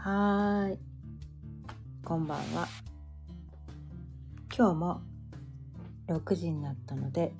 [0.00, 0.78] はい。
[2.04, 2.68] こんばんは。
[4.56, 5.00] 今日も
[6.06, 7.34] 6時になったので、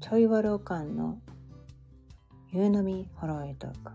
[0.00, 1.18] ちょいわろうかんの
[2.52, 3.92] 夕飲みホロエトーク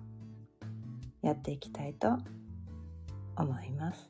[1.22, 2.18] やっていきたいと
[3.38, 4.10] 思います。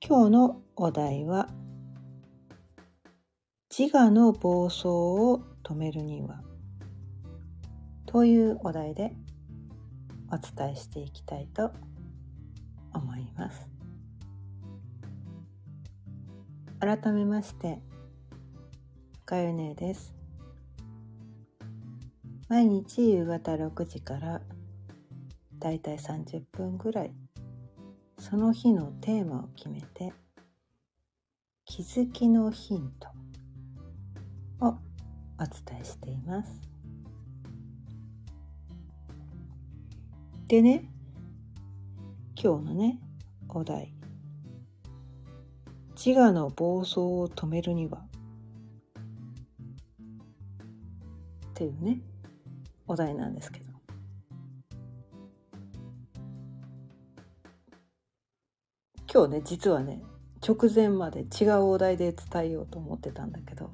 [0.00, 1.48] 今日のお題は
[3.68, 6.40] 自我の暴走を止めるには
[8.06, 9.14] というお題で
[10.32, 11.70] お伝えしていきたいと
[12.94, 13.68] 思います。
[16.80, 17.78] 改めまして
[19.26, 20.14] かよねです。
[22.48, 24.40] 毎日夕方6時から
[25.58, 27.12] だいたい30分ぐらい
[28.18, 30.12] その日のテーマを決めて
[31.64, 33.08] 気づきのヒント
[34.66, 34.76] をお
[35.70, 36.71] 伝えしています。
[40.52, 40.84] でね。
[42.36, 42.98] 今日のね
[43.48, 43.94] お題。
[45.96, 48.04] 自我の暴走を止めるには。
[51.46, 52.02] っていうね
[52.86, 53.72] お題なんですけど。
[59.10, 60.02] 今日ね実はね
[60.46, 63.70] 直前まで違うお題で伝えようと思ってたんだけど。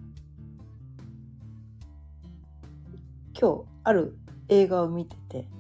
[3.37, 4.17] 今日ある
[4.49, 5.58] 映画を見てて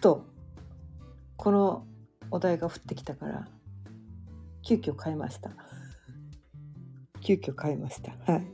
[0.00, 0.24] と
[1.36, 1.86] この
[2.30, 3.48] お題が降ってきたから
[4.62, 5.50] 急遽変えました。
[7.22, 8.12] 急遽変えました。
[8.32, 8.46] はい。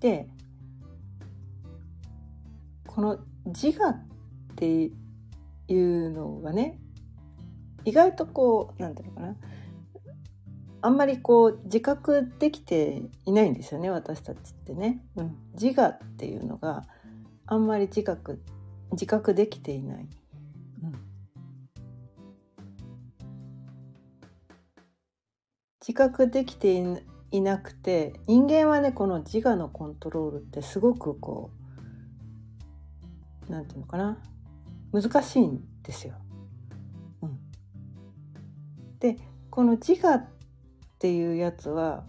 [0.00, 0.28] で
[2.86, 4.04] この自我っ
[4.56, 4.90] てい
[5.68, 6.78] うのがね
[7.84, 9.36] 意外とこうなんていうのかな。
[10.86, 16.84] あんまりこう自覚できていないんですよね私たちってね、うん、自我っていうのが
[17.44, 18.40] あんまり自覚
[18.92, 20.08] 自覚できていない、
[20.84, 20.92] うん、
[25.80, 26.80] 自覚できて
[27.32, 31.50] いなくて人間はねこの自我のコントロールってすごくこ
[33.48, 34.18] うなんていうのかな。
[34.92, 36.14] 難しいんですよ。
[37.22, 37.38] うん、
[39.00, 39.16] で
[39.50, 40.35] この自我って
[40.98, 42.04] ていうやつは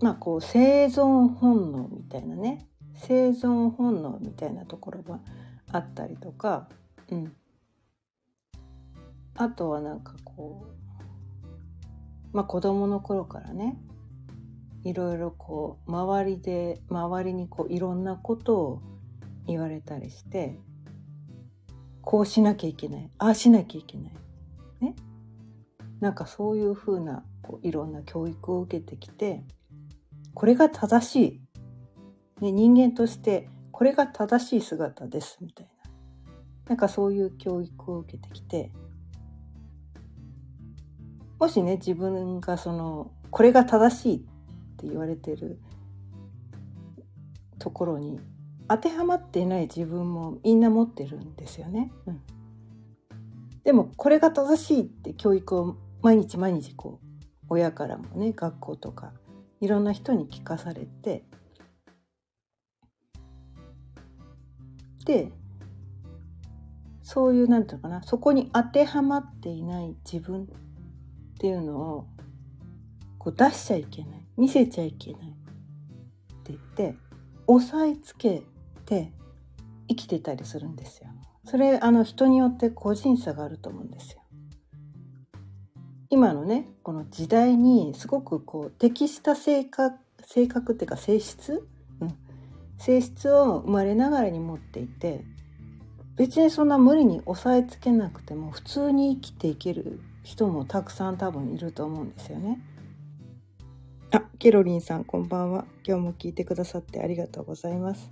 [0.00, 2.66] まあこう生存本能みたいなね。
[2.98, 5.20] 生存本能みたいなところが
[5.70, 6.68] あったりとか、
[7.10, 7.32] うん、
[9.34, 10.66] あとはなんかこ
[12.32, 13.76] うまあ子供の頃からね
[14.84, 18.82] いろいろこう周りで周りにこういろんなことを
[19.46, 20.58] 言われたりして
[22.02, 24.12] こうしなきゃいけないああしなきゃいけない
[26.00, 29.42] なんかそういうふうなこういろんな教育を受けてきて
[30.34, 31.40] これが正し
[32.40, 35.72] い、ね、人間としてこれが正しい姿ですみたいな。
[36.68, 38.72] なんかそういう教育を受けてきて
[41.38, 44.18] もしね自分がそのこれが正しいっ
[44.76, 45.60] て言われてる
[47.58, 48.20] ところに
[48.68, 51.92] 当てはまっていない自分もみんな持ってるんですよね。
[52.06, 52.20] うん、
[53.64, 57.06] でもこれが正しいって教育を毎日毎日こう
[57.48, 59.12] 親からもね学校とか
[59.60, 61.24] いろんな人に聞かされて
[65.04, 65.32] で
[67.02, 70.46] そういうなんていうのかなそこに当てはまっていない自分っ
[71.40, 72.06] ていうのを
[73.18, 75.32] こう出しちゃいけない見せちゃいけないっ
[76.44, 76.94] て言って
[77.48, 78.44] 押さえつけ
[78.84, 79.12] て
[79.88, 81.08] 生きてたりするんですよ。
[81.44, 84.20] それあの人によって個人差があると思うんですよ。
[86.08, 91.66] 今のねこの時代にすごくこう適した性格性格っていうか性質、
[92.00, 92.14] うん、
[92.78, 95.24] 性質を生まれながらに持っていて
[96.16, 102.58] 別にそんな無理に押さえつけなくても普通に生きていける人もたくさん多分いると思うんですよね。
[104.10, 105.66] あ、ケロリンさんこんばんは。
[105.86, 108.08] 今日も聞いてくださってありがとうございます。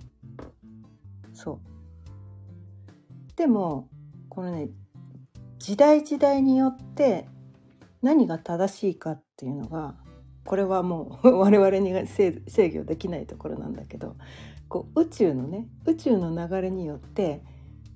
[1.33, 1.59] そう。
[3.35, 3.89] でも
[4.29, 4.69] このね
[5.57, 7.27] 時代時代によって
[8.05, 9.95] 何が正しいかっていうのが
[10.45, 14.15] これはもう 我々に制御できないところなんだけど
[14.69, 17.41] こう宇宙のね宇宙の流れによって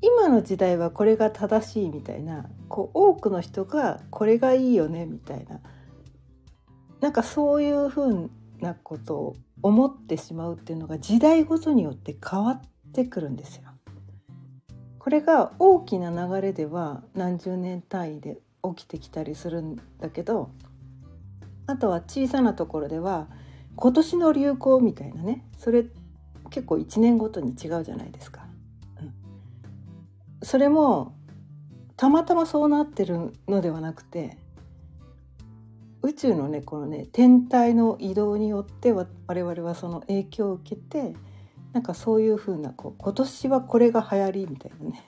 [0.01, 5.61] 今の時代はこれが正しいみたいなこう多くの人がこれがいいよねみたいな
[7.01, 8.31] なんかそういうふう
[8.61, 12.61] なことを思ってしまうっていうのが時代ごとによって変わっ
[12.93, 13.63] てくるんですよ。
[14.97, 20.49] これが大きな流れでは何十年単位で起きてきたりするんだけど
[21.67, 23.27] あとは小さなところでは
[23.75, 25.85] 今年の流行みたいなねそれ
[26.49, 28.47] 結構1年ごとに違うじゃないですか。
[28.99, 29.13] うん、
[30.41, 31.15] それも
[31.95, 34.37] たまたまそうなってるのではなくて
[36.01, 41.15] 宇宙のねこのね天体の移動によって我々はその影響を受けて
[41.73, 45.03] なんかそういうふうなこう今年はこれが流行りみたいなね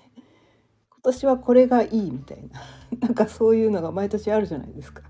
[1.03, 2.61] 年はこれがいいみたいな
[2.99, 5.03] なんかそういうのが毎年あるじゃないですか。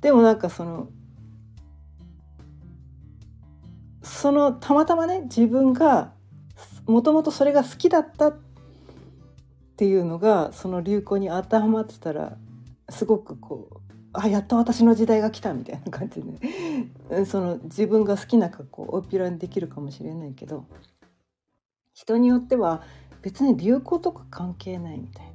[0.00, 0.88] でもなんかその
[4.02, 6.12] そのたまたまね自分が
[6.86, 8.36] もともとそれが好きだったっ
[9.76, 12.36] ていうのがその流行に当てはまってたら
[12.90, 20.66] すごくこうあやっと私の時代が来たみたいな感じで その自分が好きな格好をおっぴらにできるかもしれないけど
[21.94, 22.82] 人によっては
[23.24, 25.32] 別に流行とか関係ないみたいな。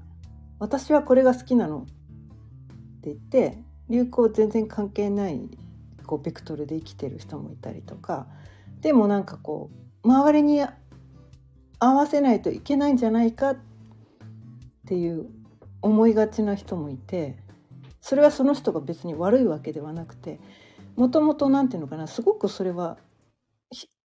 [0.59, 1.80] 私はこれが好きなの。
[1.80, 3.57] って言って
[3.89, 5.50] 流行全然関係ない
[6.06, 8.27] こうベクトルで生きてる人もいたりとか。
[8.81, 9.71] でもなんかこ
[10.03, 10.62] う周りに
[11.80, 13.57] 合わせないといけないんじゃないかっ
[14.88, 15.27] ていう
[15.81, 17.38] 思いがちな人もいて
[18.01, 20.39] それはその人が別に悪いわけではなくて
[20.95, 22.97] もともと何て言うのかなすごくそれは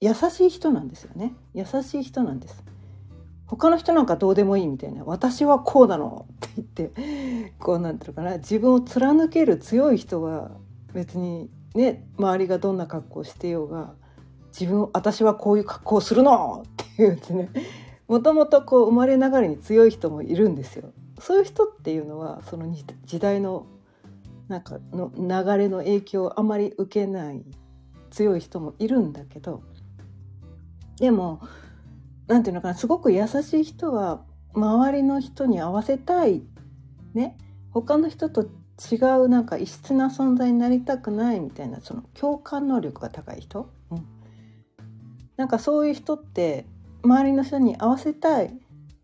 [0.01, 1.35] 優しい人なんですよね。
[1.55, 2.65] 優しい人なんです。
[3.57, 5.05] 他の人なんかどうでもいいみたいな。
[5.05, 8.39] 私はこうなのって言ってこうなんていうのかな。
[8.39, 10.51] 自分を貫ける強い人は
[10.93, 13.95] 別にね周りがどんな格好をしてようが
[14.59, 17.51] 自分私はこういう格好をするのって言ってね。
[18.07, 20.91] もともとこう生まれながらに強い人もいるんですよ。
[21.19, 22.67] そういう人っていうのはその
[23.05, 23.67] 時代の
[24.49, 27.43] なんかの流れの影響をあまり受けない
[28.11, 29.63] 強い人もいるんだけど
[30.99, 31.41] でも
[32.27, 34.25] 何て言うのかなすごく優しい人は
[34.55, 36.43] 周りの人に合わせたい。
[37.13, 37.37] ね。
[37.71, 41.41] 他の人と違うなんか異質な存在になりたくない。
[41.41, 44.07] みたいなその共感能力が高い人、うん、
[45.37, 46.67] なんかそういう人って
[47.03, 48.55] 周りの人に合わせたい。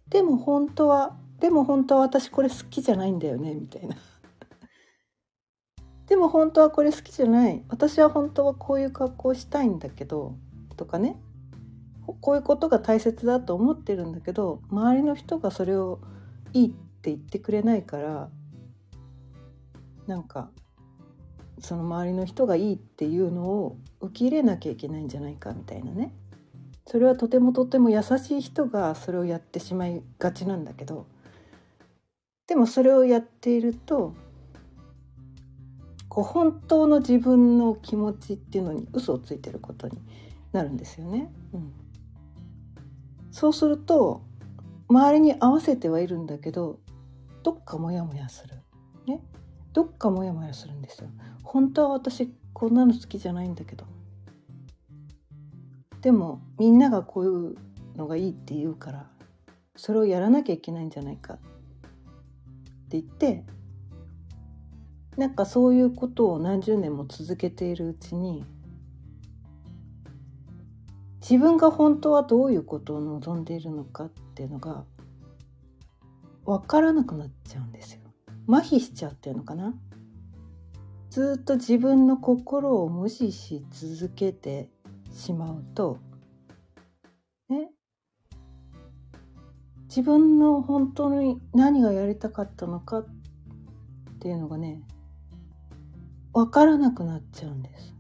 [0.08, 3.54] でも本当はでも本当は私これ好きじゃないんだよね。
[3.54, 3.96] みたいな。
[6.06, 7.64] でも本当はこれ好きじゃない。
[7.68, 10.34] 私は本当はこういう格好をしたいんだけど。
[10.76, 11.20] とかね。
[12.20, 16.00] こういうことが大切だと思ってるんだけど周りの人がそれを
[16.52, 18.28] いいって言ってくれないから
[20.06, 20.50] なんか
[21.60, 26.12] その周りの人がいいっていうのを受け入れなきゃいけないんじゃないかみたいなね
[26.86, 31.06] それはとてもとても優しい人がそれをやってしまいがちなんだけど
[32.48, 34.14] でもそれをやっていると
[36.08, 39.96] こう本当の自分の気持ちっていうのに嘘をついてることに
[40.52, 41.32] なるんですよね。
[41.54, 41.72] うん、
[43.40, 44.20] そうすると
[44.88, 46.78] 周りに合わせてはいるんだけど
[47.42, 48.56] どっかモヤモヤする。
[49.06, 49.22] ね。
[49.72, 51.08] どっかモヤモヤするんですよ。
[51.42, 53.86] 本当は私こんなの好きじゃないんだけど。
[56.02, 57.54] でもみんながこういう
[57.96, 59.10] のがいいって言うから
[59.74, 61.38] それをやらなきゃいけないんじゃないかっ
[62.90, 63.46] て言って
[65.16, 68.44] なんかそういうことを何十年も続けているうちに
[71.30, 74.84] 自分が本当はどういうことを望んでいるのかっていうのが
[76.44, 78.00] 分からなくなっちゃうんですよ。
[78.48, 79.72] 麻痺しちゃっていうのかな？
[81.08, 84.70] ずっと自分の心を無視し続けて
[85.14, 85.98] しまうと
[87.48, 87.70] ね？
[89.84, 93.06] 自分の本当に何がやりたかったのかっ
[94.18, 94.82] ていうのがね
[96.32, 97.94] 分からなくなっちゃうんです。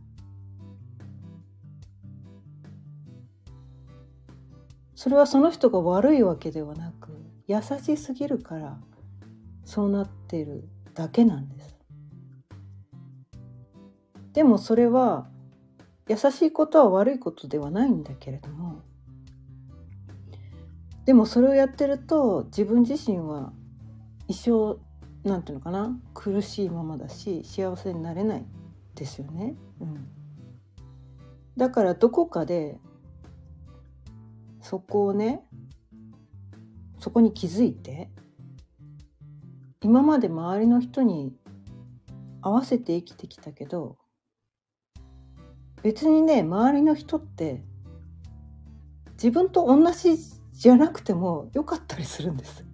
[5.00, 7.08] それはその人が悪いわけではなく
[7.46, 8.78] 優しすぎるから
[9.64, 11.74] そうなってるだけなんです。
[14.34, 15.26] でもそれは
[16.06, 18.82] 優しいことは悪いことではないんだけれども
[21.06, 23.54] でもそれをやってると自分自身は
[24.28, 24.78] 一生
[25.26, 28.44] なんていうのかな苦しいままだし幸せになれない
[28.96, 29.56] ですよね。
[29.80, 30.08] うん、
[31.56, 32.78] だからどこかで
[34.70, 35.42] そこをね
[37.00, 38.08] そこに気づいて
[39.82, 41.34] 今まで周りの人に
[42.40, 43.96] 合わせて生きてきたけど
[45.82, 47.64] 別にね周りの人って
[49.14, 50.16] 自分と同じ
[50.52, 52.64] じゃなくてもよかったりするんです。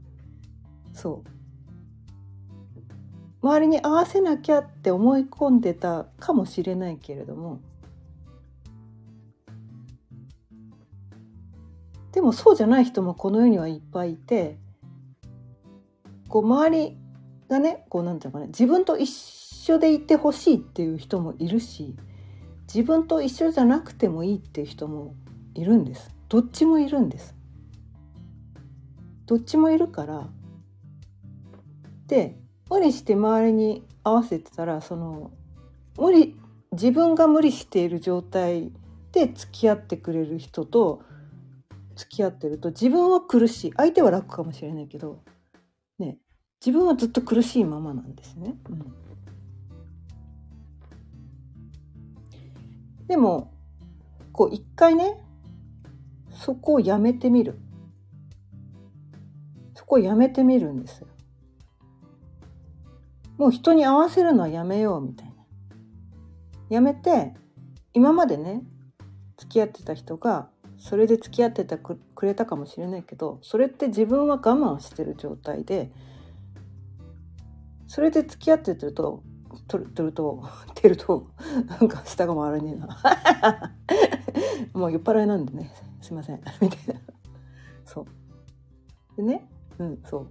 [0.92, 1.30] そう
[3.40, 7.62] 周りに合わせなきゃって思い込んでたかもしれないけれども
[12.16, 14.56] でもそうじゃない人もこの世にはいっぱいいて
[16.28, 16.96] こう周り
[17.50, 21.94] がねこうなんていうのかな自分と一緒でいてほしいっていう人もいるし
[22.72, 25.14] 自分と一緒じゃなくてもいいっていう人も
[25.54, 26.10] いるんです。
[26.30, 27.34] どっちもいるんです。
[29.26, 30.26] どっちもいるから
[32.06, 32.38] で
[32.70, 35.32] 無理して周りに合わせてたらその
[35.98, 36.34] 無理
[36.72, 38.72] 自分が無理している状態
[39.12, 41.02] で付き合ってくれる人と
[41.96, 45.22] 付き合ってると自分は苦しい相手は楽かもしれないけど
[45.98, 46.18] ね
[46.64, 48.54] 自分はずっと苦しいままなんですね。
[48.70, 48.94] うん、
[53.08, 53.52] でも
[54.32, 55.20] こう一回ね
[56.32, 57.58] そこをやめてみる
[59.74, 61.06] そこをやめてみるんですよ。
[63.38, 65.34] もう人に合わせるのはやめようみたいな。
[66.68, 67.34] やめて
[67.92, 68.62] 今までね
[69.36, 75.90] 付き合ってた人がそれで付き合ってたくれたかもしれないけどそれって自分は我慢してる状態で
[77.86, 79.22] それで付き合ってると
[79.68, 80.42] とるとると
[80.74, 81.26] てると
[81.68, 83.72] なんか下が回らねえな。
[84.74, 85.72] もう酔っ払いなんでね。
[86.02, 86.40] すいません。
[86.60, 87.00] みたいな。
[87.84, 88.06] そう。
[89.16, 90.28] でねうんそう。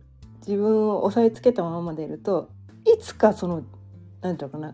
[0.48, 2.50] 自分を押さえつけたままでいると
[2.86, 3.64] いつかその
[4.22, 4.74] 何て言うのか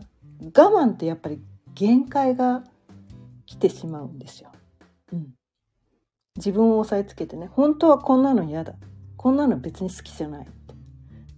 [0.68, 1.40] 我慢ってやっぱり
[1.74, 2.62] 限界が
[3.46, 4.52] 来てしまうんですよ。
[5.12, 5.28] うん、
[6.36, 8.74] 自分を押さえつけてね本当はこんなの嫌だ。
[9.16, 10.46] こんなの別に好きじゃない。
[10.46, 10.74] って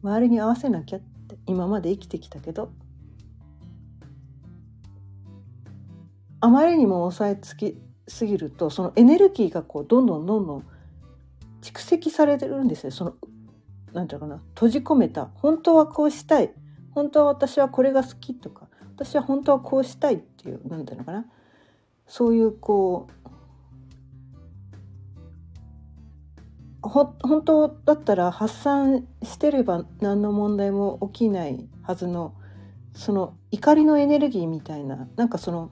[0.02, 2.70] 周りに合わせなきゃって今まで生きてきたけど。
[6.40, 10.66] あまりにも押さえつきすぎるとそのエネルギーがこうどんどんどんどん
[11.62, 12.90] 蓄積されてるんですよ。
[12.92, 13.14] その
[13.92, 14.42] なんていうかな。
[14.54, 15.30] 閉じ込めた。
[15.34, 16.52] 本当はこうしたい。
[16.92, 18.68] 本当は私はこれが好きとか。
[18.96, 21.24] 私は本当はこうしたいっていう何ていうのかな。
[22.06, 23.23] そういうこう
[26.88, 32.34] 本当だったら発散してれば何の問題も起きないはずの
[32.94, 35.70] その怒りのエネルギーみたいななんかその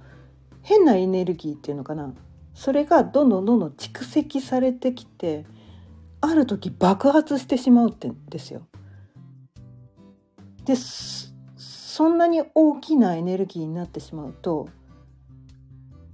[0.63, 2.15] 変なエネルギーっていうのかな
[2.55, 5.45] それがどんどんどんどん蓄積されてきて
[6.21, 8.67] ある時爆発してしまうってんですよ。
[10.65, 14.69] でそんなに大きなエネルギーになってしまうと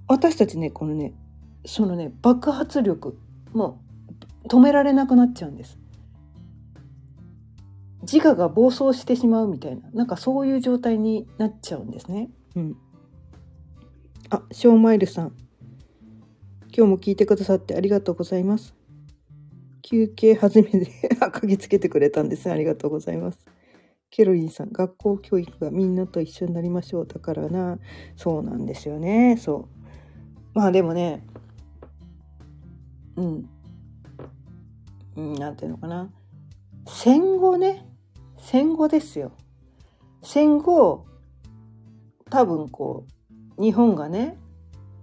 [0.07, 1.13] 私たちねこのね
[1.65, 3.17] そのね爆発力
[3.53, 3.88] もう
[4.47, 5.79] 止められなくなっちゃうんです。
[8.01, 12.29] 自我が暴走してしまうみたいななんかそういう状態になっちゃうんですね。
[12.55, 12.77] うん、
[14.29, 15.33] あショーマイルさん
[16.75, 18.73] 今日も聞いてくださってありがとうございます。
[19.81, 20.85] 休憩始めで
[21.19, 22.49] 嗅ぎつけてくれたんです。
[22.49, 23.45] ありがとうございます。
[24.11, 27.07] ケロリンさん、学校教育がみんなと一緒になりましょう。
[27.07, 27.79] だからな、
[28.15, 29.37] そうなんですよね。
[29.37, 29.67] そう。
[30.53, 31.25] まあでもね、
[33.15, 33.49] うん。
[35.19, 36.09] うん、なんていうのかな。
[36.87, 37.85] 戦後ね、
[38.37, 39.33] 戦後ですよ。
[40.23, 41.05] 戦後、
[42.29, 43.05] 多分こ
[43.57, 44.37] う、日本がね、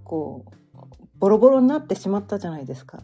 [0.04, 0.78] こう、
[1.18, 3.02] ボロボロになってしまったじゃないですか。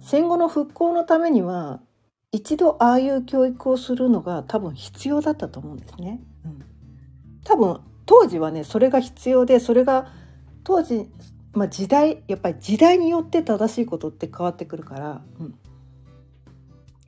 [0.00, 1.80] 戦後の復興のためには
[2.32, 6.20] 一度ああいう教育をするのが多分必要だったと思うんですね。
[6.44, 6.64] うん、
[7.44, 10.10] 多分当時はねそれが必要でそれが
[10.64, 11.08] 当時、
[11.52, 15.54] まあ、時代やっぱり時代によって正しいことって変わってくるから、うん、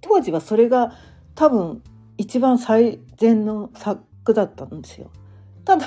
[0.01, 0.93] 当時はそれが
[1.35, 1.83] 多分
[2.19, 5.11] 一番最善の策だったんですよ。
[5.65, 5.87] ただ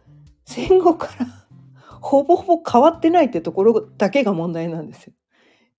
[0.46, 1.26] 戦後から
[2.00, 5.12] ほぼほぼ変わってないってところだけが問題なんですよ。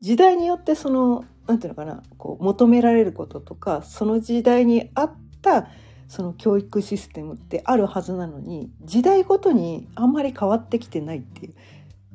[0.01, 5.67] 時代によってその何て言うのかなこう求められることとかその時代に合った
[6.07, 11.53] その教育システムってあるはずなのに時代ごとにあんまり変わってきてないっていう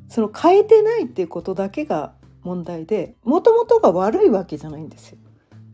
[0.09, 5.17] その変えてないっていうことだけが問題でもともとが悪いわけじゃないんですよ。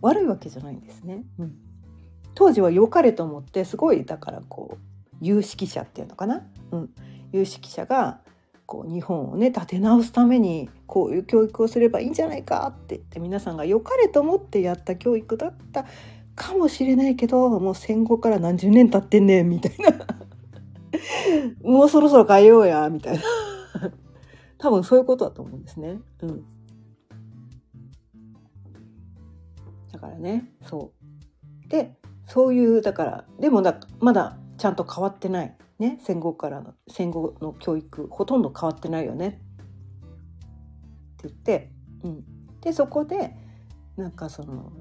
[0.01, 1.23] 悪いわけじゃないんですね。
[1.39, 1.55] うん、
[2.35, 6.89] 当時は良かれと思ってすごいだからこう有識者っていうのかな、うん、
[7.31, 8.19] 有識者が
[8.65, 15.85] こう日本をね立て直すためにこういう教育をすればいいんじゃないかって言って皆さんが良かれと思ってやった教育だった
[16.35, 19.93] かもしれないけどもう戦後から何十年経ってんねんみたいな。
[21.63, 23.23] もうそろそろ変えようやみたいな
[24.63, 25.99] 多分そういうことだと思うんですね。
[26.21, 26.45] うん、
[29.91, 30.93] だからねそ
[31.65, 31.69] う。
[31.69, 35.57] でそういうだからでもだまだちゃんと変わってない。
[35.79, 39.27] ね、戦後からの戦後の教育ほとんど変わってないよね。
[39.27, 41.71] って言って、
[42.03, 42.23] うん、
[42.61, 43.35] でそこで
[43.97, 44.71] なんかその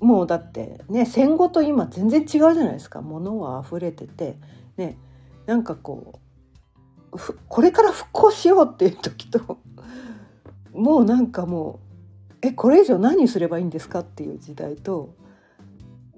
[0.00, 3.02] もうだってね戦後と今全然違うじゃないですか。
[3.02, 4.38] 物は溢れてて
[4.76, 4.96] ね
[5.46, 6.25] なんかこう
[7.48, 9.58] これから復興しようっていう時と
[10.72, 11.80] もうなんかも
[12.32, 15.14] うえこれ以上何すればいいんですかっていう時代と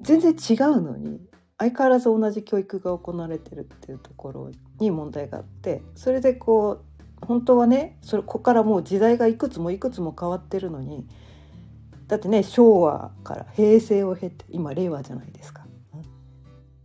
[0.00, 1.20] 全然違うのに
[1.58, 6.82] 相変わらず同じ教育が行われてるっていうところに問題があってそれでこ
[7.22, 11.06] う本当はねそれここからもう時代がいくつもいくつも変わってるのに
[12.06, 15.67] だってね昭和から平成を経て今令和じゃないですか。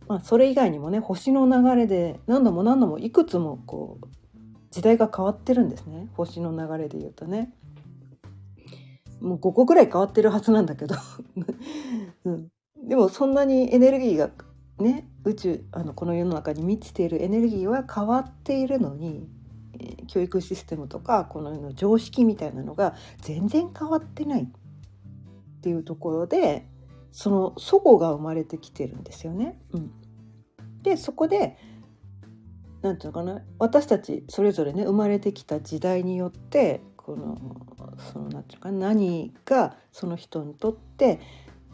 [0.06, 4.06] まあ、それ以外にもね星の流れで何度も何度もいくつもこう
[4.70, 6.08] 時代が変わってるんですね。
[6.14, 7.52] 星の流れで言うとね。
[9.20, 10.96] もう5個ぐらい変わってるはずなんだけど、
[12.26, 12.48] うん、
[12.86, 14.30] でもそんなにエネルギーが
[14.78, 19.28] ね宇宙あのこの世の中に満ちているエネルギーは変わっているのに、
[20.08, 24.46] 教育システムとかこの世の常識みたいなのが全然変わってないっ
[25.62, 26.68] ていうところで
[27.14, 29.56] その祖母が生まれてきてるんですよね。
[29.70, 29.92] うん、
[30.82, 31.56] でそこで
[32.82, 37.38] 何て言うのかな私たちそれぞれね生まれてきた時代によってこの
[38.12, 41.20] その何て言うか何がその人にとって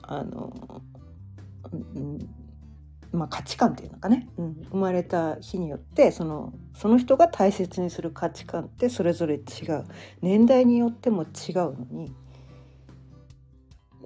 [0.03, 0.83] あの、
[1.73, 2.19] うん
[3.13, 9.85] まあ、価値観っていうのかね、うん、生まれた日によってそのその人が大切にする価値観ってそれぞれ違う
[10.21, 12.15] 年代によっても違うのに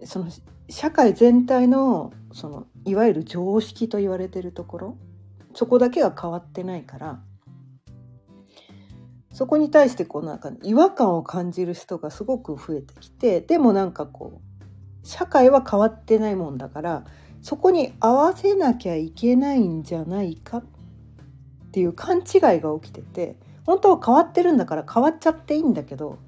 [0.04, 0.26] その
[0.68, 4.98] 社会全体のそのいわゆる常識と言われてるところ
[5.54, 7.20] そこだけは変わってないから
[9.32, 17.04] そこに対してこうなんか違和感を感じる人がすごく増えてきてでもなんかこう社会は変わってないもんだから
[17.42, 20.64] そこに合わせなきゃいけないんじゃないかっ
[21.72, 22.24] ていう勘違い
[22.60, 26.18] が起きてて本当は変わってるんだから変わっちゃっていいんだけど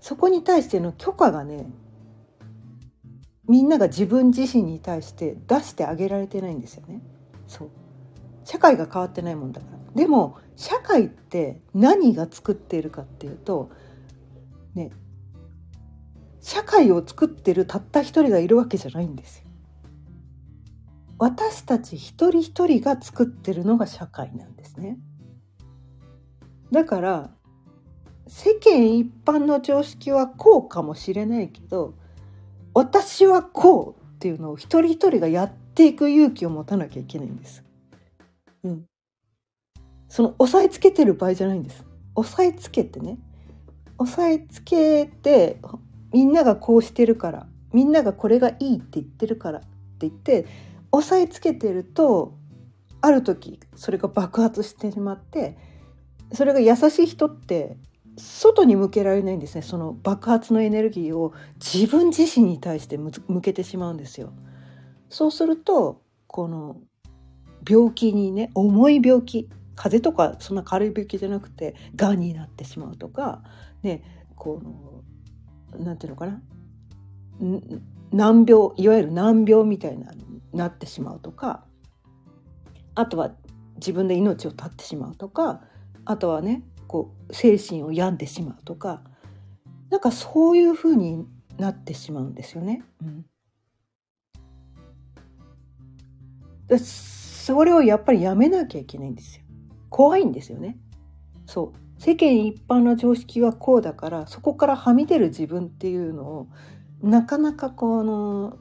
[0.00, 1.66] そこに対しての許可がね
[3.48, 7.02] みんなが自分自身に対して出してあげられてないんですよね。
[7.46, 7.68] そう
[8.44, 13.70] 社会が変わってないもんだからでも社会って何が作っているかっていうと
[14.74, 14.90] ね
[16.40, 19.44] 社会を作ってるたった一人がいるわけじゃないんですよ。
[21.18, 24.98] 私たち一人一人が作ってるのが社会なんですね。
[26.70, 27.30] だから
[28.26, 31.94] 世間一般の常識はこうかもしれないけど
[32.74, 37.64] 私はこうっていうのを一人一人がやっていく勇気を持たなきゃいけないんです。
[38.64, 38.84] うん。
[40.08, 41.84] その押さえつけてる場合じゃないんです。
[42.14, 43.18] 押さえつけてね。
[43.98, 45.58] 押さえつけて
[46.12, 49.68] みんながこうしてるからみんながこれがいいって言ってるからって
[50.00, 50.46] 言って
[50.92, 52.34] 押さえつけてると
[53.00, 55.56] ある時それが爆発してしまって
[56.32, 57.76] それが優しい人って
[58.16, 64.32] 外に向けられないんですねその爆発のエネルギーを自分自身に対して向けてしまうんですよ。
[65.08, 66.76] そうするとこの
[67.68, 73.42] 病気にね重い病気風邪とかそんな軽い病気じゃなくてがんになってしまうとか
[73.82, 74.02] ね
[74.36, 74.60] こ
[75.72, 76.40] のなんていうのかな？
[78.12, 80.12] 難病いわゆる難病みたいな
[80.52, 81.64] なってしまうとか
[82.94, 83.32] あとは
[83.76, 85.62] 自分で命を絶ってしまうとか
[86.04, 89.02] あとはねこう精神を病んでしまうとか
[89.90, 91.26] なんかそういうふうに
[91.58, 92.82] なってしまうんですよね。
[96.68, 99.44] うん、それをやっぱりやめなきゃいけないんですよ。
[99.88, 100.76] 怖いんですよね。
[101.46, 106.48] そう世間一般の常識はこうだからそこからはみ出る自分っていうのを
[107.02, 108.58] なかなかこの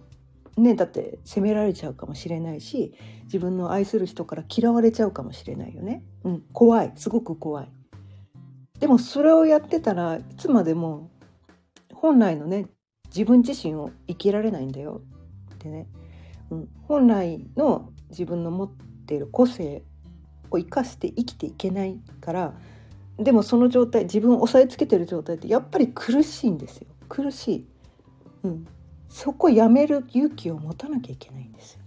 [0.58, 6.04] ねだって責められちゃうかもしれないし自分の愛する人から嫌われちゃうかもしれないよね。
[6.24, 7.72] うん、怖いすごく怖い。
[8.84, 11.10] でもそれをやってたらいつまでも
[11.94, 12.68] 本来のね
[13.06, 15.02] 自分自身を生きられないんだよ
[15.54, 15.88] ってね、
[16.50, 18.70] うん、本来の自分の持っ
[19.08, 19.84] ている個性
[20.52, 22.54] を生かして生きていけないから
[23.18, 26.88] でもその状態自分を押さえつけてる状態ってやっぱり苦しいんですよ。
[27.08, 27.68] 苦しい、
[28.44, 28.68] うん、
[29.08, 31.80] そこやめる勇気を持たなきゃいけないんですよ。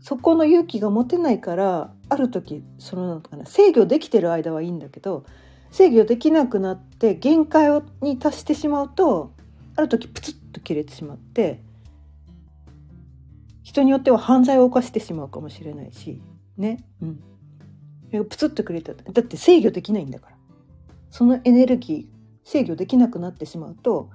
[0.00, 5.24] そこの勇気が持てないからある時そのかな制御できてる間はいいんだけど
[5.70, 9.32] 制御できなくなって限界に達してしまうと
[9.76, 11.62] ある時プツッと切れてしまって
[13.62, 16.22] 人によっては犯罪を犯してしまうかもしれないし
[16.56, 16.84] ね。
[17.02, 18.24] うん。
[18.26, 18.94] プツッとくれた。
[18.94, 20.36] だって制御できないんだから。
[21.10, 24.10] そのエネルギー制御できなくなってしまうと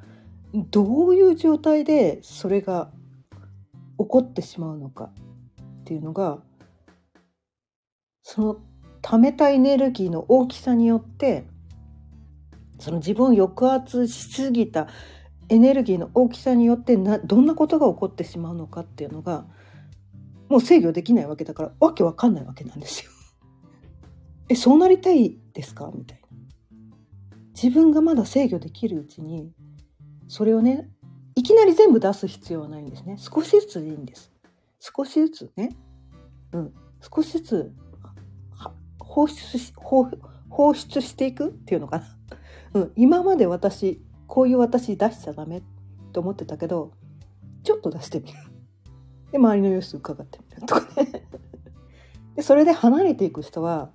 [0.54, 2.90] どういう状態でそれが
[4.00, 5.12] 起こってしまうのか
[5.82, 6.40] っていうのが
[8.24, 8.58] その
[9.02, 11.46] 溜めたエネルギーの大きさによって
[12.80, 14.88] その自分を抑圧しすぎた
[15.50, 19.46] エネルギーの大きさによってなどんなことが起こってしまうのかっていうのが
[20.50, 23.12] もう制御できないわけだからわけわかんないわけなんですよ。
[24.50, 25.92] えそうなりたいですか？
[25.94, 26.28] みたいな。
[27.54, 29.52] 自分がまだ制御できるうちに
[30.28, 30.90] それをね
[31.36, 33.18] いきなり全部出す必要はないんですね。
[33.18, 34.32] 少しずつでいいんです。
[34.80, 35.76] 少しずつね。
[36.54, 36.74] うん。
[37.02, 37.74] 少しずつ
[39.14, 40.10] 放出し放
[40.50, 42.06] 放出していくっていうのかな、
[42.74, 45.62] うん、今まで私こういう私出しちゃダメ
[46.14, 46.94] と思ってたけど
[47.62, 48.40] ちょっと出してみる
[49.32, 51.28] で周りの様子伺ってみるとかね
[52.36, 53.92] でそれで離れていく人は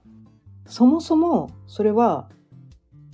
[0.66, 2.28] そもそもそれは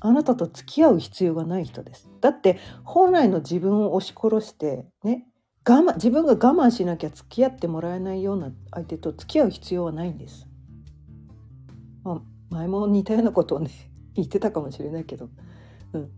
[0.01, 2.11] あなたと付き合う必要がない人です。
[2.21, 5.27] だって本来の自分を押し殺してね
[5.67, 10.47] 我慢自分が我慢しなきゃ付き合ってもらえないような相手と付き合う必要はないんです。
[12.05, 13.71] まあ、前も似たようなことをね
[14.15, 15.29] 言ってたかもしれないけど、
[15.93, 16.11] うん、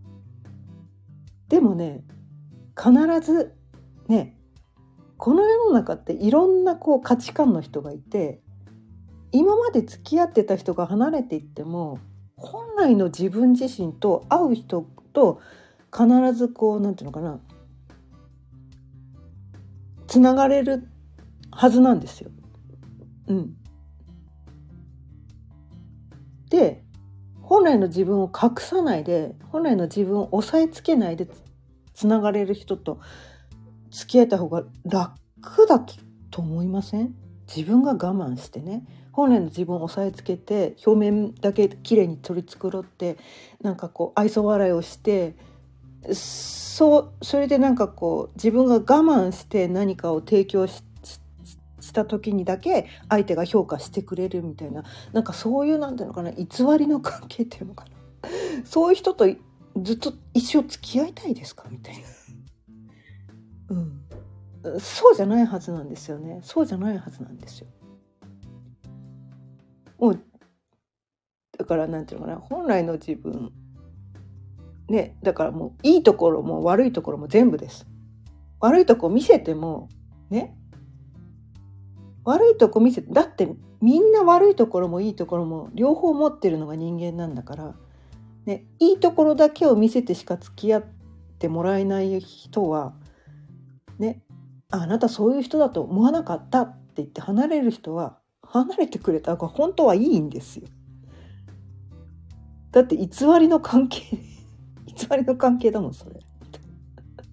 [1.49, 2.03] でもね
[2.77, 3.55] 必ず
[4.07, 4.37] ね
[5.17, 8.41] この世の中っていろんなこう価値観の人がいて
[9.31, 11.99] 今まで付き合ってた人が離れていっても
[12.35, 15.41] 本来の自分自身と会う人と
[15.91, 17.39] 必ずこうなんていうのかな
[20.05, 20.87] つながれる
[21.51, 22.29] はずなんですよ。
[23.27, 23.57] うん、
[26.49, 26.83] で
[27.41, 31.27] 本来の自分を隠さないで本来の自分を押さえつけないで
[31.93, 32.99] つながれる人と
[33.89, 35.79] 付き合えた方が楽だ
[36.29, 37.15] と思いません？
[37.47, 38.85] 自分が我慢してね。
[39.13, 43.17] 本来の自分を押さえつけて表面だけきれいに取り繕って
[43.61, 45.35] なんかこう愛想笑いをして
[46.13, 50.83] そうそれでなんかこう自分が我慢して何かを提供し
[51.87, 56.45] した時にだけ相手が評価してくれるみたいななんかそういうなんていうのかな偽
[56.77, 58.29] りの関係っていうのかな
[58.65, 59.25] そういう人と
[59.81, 62.01] ずっと一生付き合いたいですかみたいな。
[63.69, 67.67] うん、そうじゃないはずなんですよねそうじゃないはずなんですよ。
[69.99, 70.23] もう
[71.57, 73.51] だからなんていうのかな本来の自分
[74.89, 77.87] ねだからもういいところも悪いところも全部です。
[78.59, 79.89] 悪いとこ見せても
[80.29, 80.56] ね
[82.27, 83.47] 悪いとこ見せだって
[83.79, 87.75] みんな悪いところもいいところも両方持ってるのが人間なんだから、
[88.45, 90.85] ね、いいところだけを見せてしか付き合っ
[91.39, 92.95] てもらえない人は
[93.97, 94.23] ね
[94.69, 100.67] あなたそういう人だと思わなかったって言って離れる人は離れてくれた方が本当はいいんですよ。
[102.71, 103.07] だって偽
[103.39, 104.01] りの関係
[104.85, 106.19] 偽りの関係だもんそれ。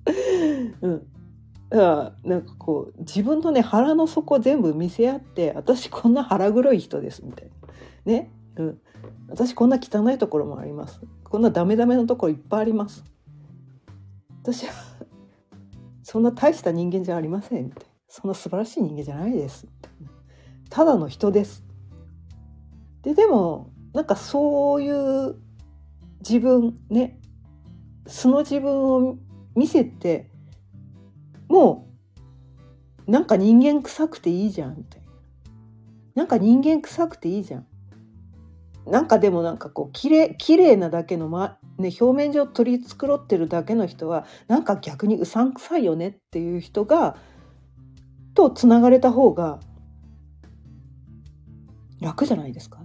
[0.83, 1.14] うん。
[1.75, 8.13] だからなんかこう自分のね腹の底全部見せ合って私こんな腹黒い人ですみたいな。
[8.13, 8.31] ね。
[8.57, 8.79] うん。
[9.29, 11.01] 私こんな汚いところもあります。
[11.25, 13.03] こんなダメダメなところいっぱいあります。
[14.43, 14.73] 私は
[16.05, 17.89] そんな大した人間じゃありませんみたいな。
[18.07, 20.11] そんな素晴らしい人間じゃないですたいな。
[20.71, 21.65] ただの人です。
[23.03, 25.35] ででもなんかそういう
[26.21, 27.19] 自分ね
[28.07, 29.17] 素の自分を
[29.57, 30.31] 見せて
[31.55, 31.89] も
[33.07, 35.07] うなんか人間臭くていいじゃんみたいな。
[36.17, 37.67] なんか人間臭くていいじゃん。
[38.87, 47.17] なんかでもなんかこうきれい綺麗なだけの、まね、表面上取り繕ってるだけの人はなんか逆にうさんくさいよねっていう人が
[48.35, 49.61] とつながれた方が
[52.01, 52.81] 楽じゃないですか？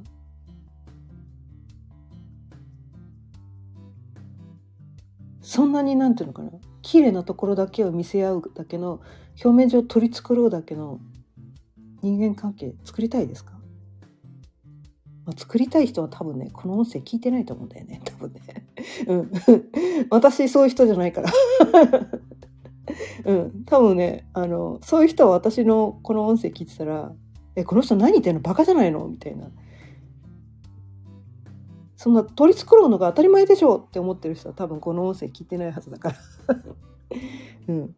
[5.41, 6.51] そんなになんていうのかな？
[6.89, 8.99] 綺麗なところだけを見せ合うだけの
[9.43, 10.99] 表面上取り繕うだけの
[12.01, 13.51] 人間関係作りたいですか、
[15.23, 18.01] まあ、作りたい人は多分ねこの音声聞いてないと思うんだよね。
[18.09, 18.41] 多分ね。
[19.05, 19.31] うん、
[20.09, 21.31] 私そういう人じゃないから。
[23.25, 27.13] うん、多分ねあのそういう人は私のこの音声聞いてたら
[27.55, 28.41] え、この人何言ってんの？
[28.41, 29.07] バカじゃないの？
[29.07, 29.51] みたいな。
[32.01, 36.15] そんな取り繕うのが当たり前でしょうって思ってる人は多分この音声聞いてないはずだから
[37.67, 37.95] うん。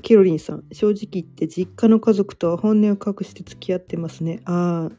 [0.00, 4.40] ケロリンさん、正直言って実家の家族とは本音を隠して付き合ってますね。
[4.46, 4.96] ああ、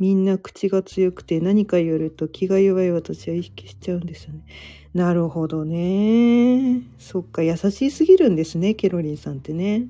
[0.00, 4.40] みんな口が強くて何か言われると気が弱い私は意識しちゃうんですよね。
[4.94, 6.82] なるほどね。
[6.98, 9.86] そっか、優しすぎるんですね、ケロリンさんってね。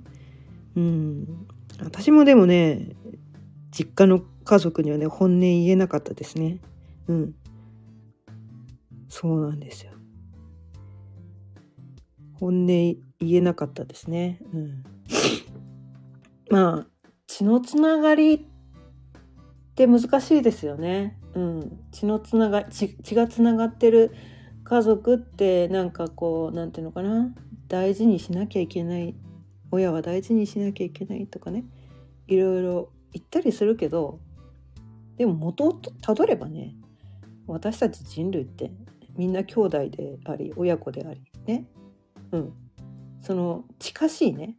[0.76, 1.46] うん。
[1.80, 2.94] 私もでもね、
[3.70, 6.58] 実家の家族にはね、本音言えなかったですね。
[7.08, 7.34] うん。
[9.08, 9.92] そうなんですよ。
[12.34, 14.40] 本音言えなかったですね。
[14.52, 14.84] うん。
[16.50, 16.86] まあ、
[17.26, 18.40] 血のつながりっ
[19.74, 21.18] て難しいですよね。
[21.34, 21.78] うん。
[21.92, 24.12] 血のつなが血、血がつながってる
[24.64, 27.34] 家族ってなんかこう、なんていうのかな。
[27.72, 29.14] 大事にしなきゃいけない
[29.70, 31.64] 親は大事にしなきゃいけないとかね
[32.28, 34.20] いろいろ言ったりするけど
[35.22, 36.74] でも元をたどればね
[37.46, 38.72] 私たち人類って
[39.16, 41.64] みんな兄弟であり親子でありね
[42.32, 42.52] うん
[43.20, 44.56] その近しいね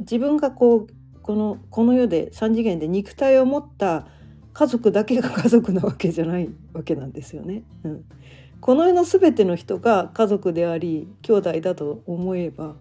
[0.00, 0.86] 自分がこう
[1.22, 4.06] このこの世で3次元で肉体を持った
[4.52, 7.62] 家族だけが 家族なわけじゃないわけなんですよね。
[7.84, 8.04] うん、
[8.60, 12.76] この世の全ての人が家族であり兄弟だと思えば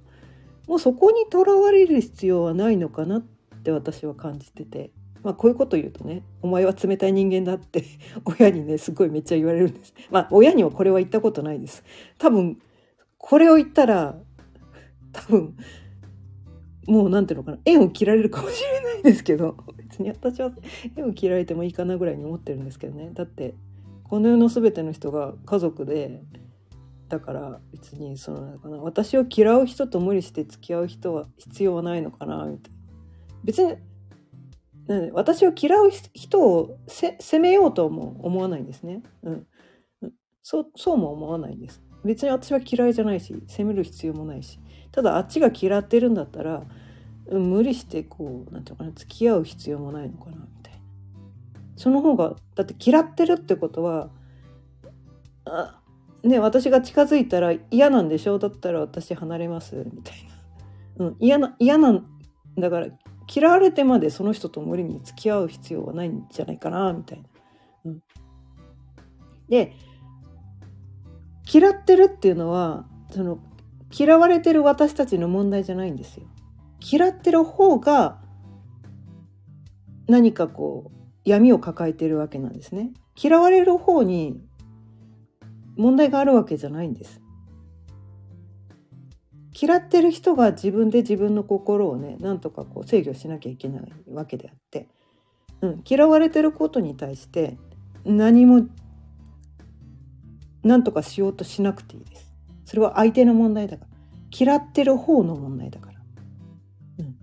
[0.68, 3.22] もうそこにとらわれる必要はないのかなっ
[3.64, 4.92] て私は感じてて。
[5.24, 7.84] まあ、こういうこと言うとね「お前は冷たい人間だ」って
[8.26, 9.94] 親にねすごいめっちゃ言われるんです。
[10.10, 11.84] まあ親にはこれは言ったことないです。
[12.18, 12.60] 多分
[13.18, 14.18] これを言ったら
[15.12, 15.56] 多分
[16.88, 20.52] もうなんていうのかな縁を切られるかもしれないですけど 別に私は
[20.96, 23.56] 縁を切られてもいいかなぐらいに思ってるんですけどねだって
[24.06, 26.24] この世の全ての人が家族で
[27.10, 32.78] だから別にそのかな私を嫌う人と無理して付き合う人は必要はないのかなみたいな
[33.44, 33.76] 別に
[34.88, 35.12] うん。
[35.14, 39.48] 私を嫌う人を責めようとも思わないんですね、うん、
[40.42, 41.82] そうそうも思わないんです。
[42.06, 44.60] 別に私は嫌いじゃないし責める必要もないし。
[44.92, 46.64] ただあっちが嫌ってるんだったら
[47.30, 50.80] 無理してこうなんていうかな付き合う必要もないのかなみたいな。
[51.76, 54.10] その方がだって嫌ってるってことは
[55.46, 55.82] あ
[56.24, 58.36] ね私が近づいたら嫌なんでしょ？
[58.36, 60.16] うだったら私離れますみたい
[60.98, 62.06] な、うん、嫌な嫌なん
[62.58, 62.88] だから
[63.34, 67.28] 嫌われてまでその人と無理に付き合う必要はないんじゃないかなみたいな。
[67.86, 68.04] うん、
[69.50, 69.74] で
[71.52, 73.40] 嫌ってるっていうのはその
[73.98, 76.28] 嫌われてる私たちの問題じゃないんですよ。
[76.92, 78.20] 嫌ってる方が
[80.08, 82.92] 何かこう闇を抱えてるわけなんですね。
[83.22, 84.42] 嫌われる方に
[85.76, 87.22] 問題があるわけじゃないんです。
[89.60, 94.88] 嫌ってる人が自分で自分の心をねなんとかこう制御しなきゃいけないわけであって、
[95.62, 97.58] うん、嫌われてることに対して
[98.06, 98.68] 何も
[100.64, 102.32] 何とかしようとしなくていいです。
[102.66, 103.90] それは相手の問題だから
[104.38, 106.00] 嫌ってる方の問題だから。
[107.00, 107.16] うん。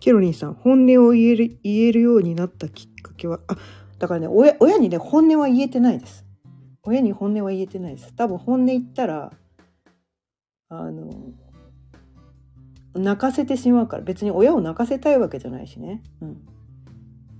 [0.00, 3.56] ケロリンさん本音を言える言えるようになったきっかけはあ
[3.98, 6.24] だからね親親にね本音は言えてないです。
[6.84, 8.12] 親に本音は言えてないです。
[8.14, 9.32] 多分本音言ったら
[10.68, 11.10] あの
[12.94, 16.02] 泣かせてしまうから別に親を泣かせたいわけじゃないしね。
[16.20, 16.42] うん、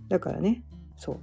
[0.08, 0.62] だからね。
[0.96, 1.18] そう。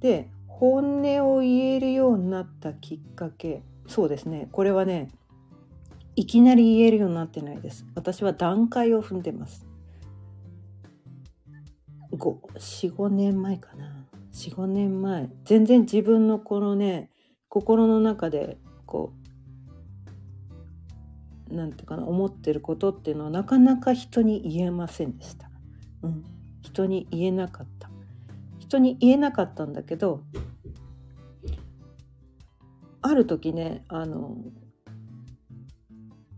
[0.00, 3.62] で本音を言えるようになったきっかけ。
[3.86, 4.48] そうですね。
[4.52, 5.10] これはね
[6.16, 7.86] いきなり言えるようになってないです。
[7.94, 9.66] 私は段階を踏んでます。
[12.12, 13.99] 45年前かな。
[14.32, 15.30] 45年前。
[15.44, 17.10] 全然自分のこのね
[17.48, 19.12] 心の中でこ
[21.50, 25.50] うなんていうかな思ってることっていうのはなかなか人に言えませんでした、
[26.02, 26.24] うん、
[26.62, 27.90] 人に言えなかった。
[28.58, 30.22] 人に言えなかったんだけど
[33.02, 34.36] ある時ねあの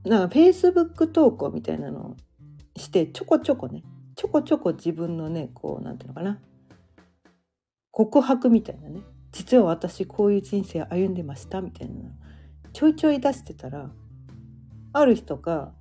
[0.05, 2.17] なんかフェイスブック投稿みたいなのを
[2.77, 3.83] してちょこちょこね
[4.17, 6.41] ちょこちょこ自分のねこうなんていうのかな
[7.93, 9.01] 告白みたいなね。
[9.31, 11.95] 実は私こういう人生歩んでましたみたいな
[12.75, 13.91] ちょいちょい出してたら
[14.93, 15.73] ある人が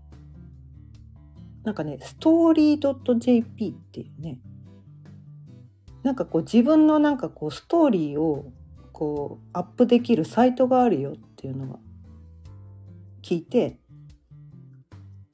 [1.63, 4.39] なんかねストーリー .jp っていうね。
[6.03, 8.51] なんかこう自分のなんかこうストーリーを
[8.91, 11.79] こうアップできるサイトがあるよっていうのが
[13.21, 13.79] 聞いて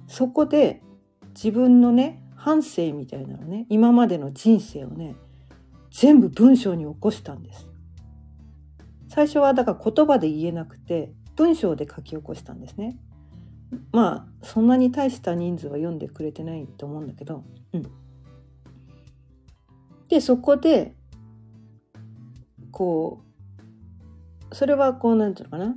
[0.07, 0.81] そこで
[1.33, 5.15] 自分のね反省みたいなのね今までの人生をね
[5.97, 7.67] 全部文章に起こしたんです。
[9.10, 12.99] 最初はだから言葉で言えなくて文章で書き起こしたんですね。
[13.91, 17.83] まあそんなに大した人数は読んでくれてないと思うんだけどうん。
[20.07, 20.93] でそこで
[22.69, 23.23] こ
[24.51, 25.75] うそれはこうなんていうのかな。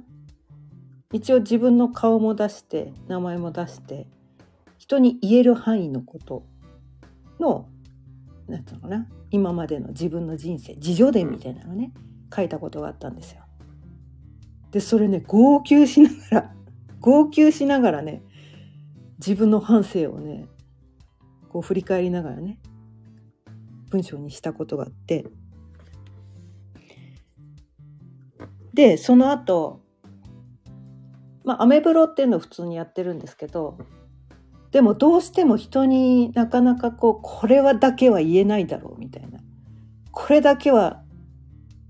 [1.15, 4.07] 一応自分の顔も出して名前も出して
[4.77, 6.45] 人に言える範囲のこと
[7.41, 7.71] の
[8.51, 9.07] なんていうのかな。
[9.31, 11.93] 今までの自分の人生自助伝みたいなのね
[12.35, 13.43] 書いたことがあったんですよ。
[14.71, 16.55] でそれね号泣しながら
[17.01, 18.23] 号泣しながらね
[19.19, 20.47] 自分の反省をね
[21.49, 22.59] こう振り返りながらね
[23.91, 25.27] 文章にしたことがあって。
[28.73, 29.81] でその後
[31.45, 33.79] まあアメブロっていうのを普通にやってるんですけど
[34.71, 39.41] でもどうしても人になかなかこうこれはだけは言えないだろうみたいな。
[40.13, 41.03] これだけは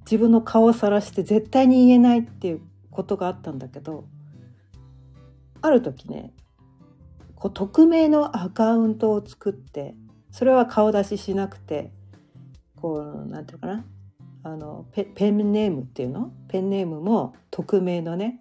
[0.01, 4.07] 自分の顔をさらして絶対に言えないっていうことがあったんだけど
[5.63, 6.33] ある時ね
[7.35, 9.95] こう匿名のアカウントを作って
[10.31, 11.93] それは顔出ししなくて
[12.77, 13.85] こうなんていうかな
[14.43, 16.33] あのペペンネームっていうの？
[16.49, 18.41] ペンネームも匿名のね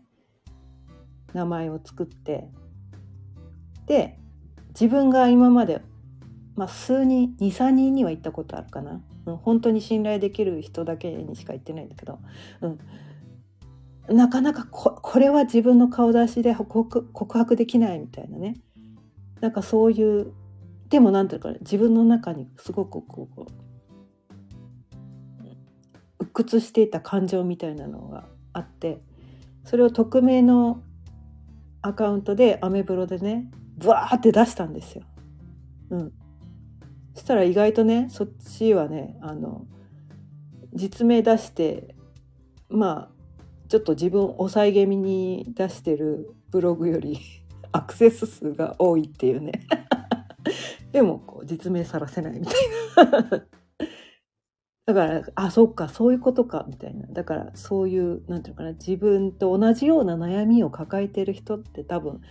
[1.33, 2.49] 名前を作って
[3.85, 4.17] で
[4.69, 5.81] 自分が今まで、
[6.55, 12.19] まあ、数人23人には行ったことあるかな、うん、本当に信頼できる人だけにしか行ってないんだけど、
[12.61, 18.55] うん、なかなかここれは自分の顔出しで告告白できないみたいなね。
[19.39, 20.33] なんかそういう
[20.89, 23.45] でもなんていうか、ね、自分の中にすごくこう
[26.19, 29.01] 鬱屈していた感情みたいなのがあって
[29.63, 30.81] それを匿名の
[31.81, 33.49] アカウントでアメブロでね
[33.79, 35.03] ブワーって出したんですよ。
[35.89, 36.11] うん、
[37.15, 39.65] そしたら意外とねそっちはねあの
[40.73, 41.95] 実名出して
[42.69, 43.19] まあ
[43.69, 47.19] ちょっと自分抑え気味に出してるブログより
[47.71, 49.53] アクセス数が多いっていうね。
[50.91, 52.55] でもこう実名さらせないみたい
[53.11, 53.29] な。
[54.87, 57.05] だからあそっかそういうことかみたいな。
[57.07, 62.21] だからそういうなんていうのかな自分と同じような悩みを抱えてる人って多分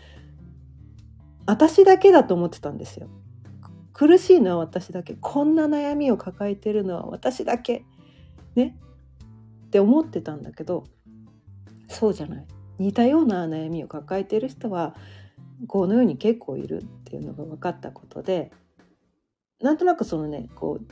[1.49, 3.09] 私だけだと思ってたんですよ。
[3.95, 5.15] 苦しいのは私だけ。
[5.19, 7.87] こんな悩みを抱えてるのは私だけ。
[8.55, 8.77] ね。
[9.65, 10.85] って思ってたんだけど
[11.89, 12.47] そうじゃない。
[12.79, 14.95] 似たような悩みを抱えてる人は
[15.67, 18.53] この世に結構いるっていうのが分かったことで
[19.63, 20.87] なんとなくそのねこう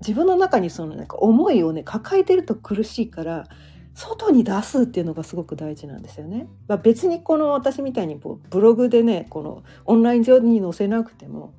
[0.00, 3.46] 自分の中にそのなんか思いをね抱えてると苦しいから
[3.94, 6.48] 外に出すっていうのがすごく大事なんですよね。
[6.66, 11.54] まあ、別にこの私みたいにブログでねこのオンライン上に載せなくても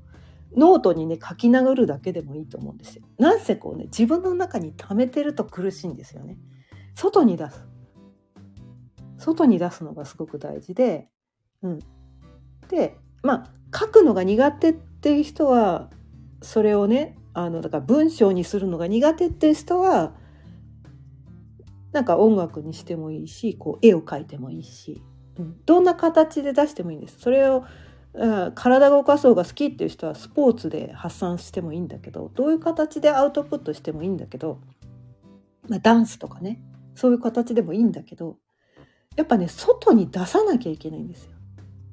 [0.56, 3.04] ノートにね書き殴るだけでもいいと思うんですよ。
[3.20, 6.38] なんせこうね自分の中に溜めてると苦しいんですよね。
[6.96, 7.68] 外に出す。
[9.18, 11.08] 外に出すのがすごく大事で、
[11.62, 11.80] うん、
[12.68, 15.90] でまあ書くのが苦手っていう人は
[16.42, 20.14] それをねあのだから文章にするのが苦手っていう人は
[21.94, 25.02] なんか音楽にしてもいいしこう絵を描いてもいいし、
[25.38, 27.20] うん、どんな形で出してもいいんです。
[27.20, 27.64] それを
[28.54, 34.60] 体が動かそうが好きっていう人はスポーツで発散してもいいんだけどどういう形でアウトプットしてもいいんだけど、
[35.68, 36.62] まあ、ダンスとかね
[36.94, 38.38] そういう形でもいいんだけど
[39.16, 41.32] やっぱね外に出さなきゃいけないんですよ。